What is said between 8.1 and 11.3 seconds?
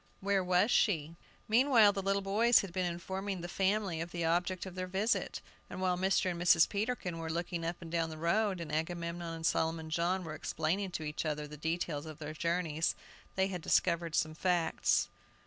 road, and Agamemnon and Solomon John were explaining to each